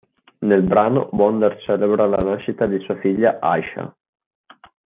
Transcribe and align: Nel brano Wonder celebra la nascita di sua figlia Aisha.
Nel 0.39 0.63
brano 0.63 1.09
Wonder 1.11 1.59
celebra 1.61 2.07
la 2.07 2.23
nascita 2.23 2.65
di 2.65 2.79
sua 2.79 2.97
figlia 2.97 3.37
Aisha. 3.39 3.95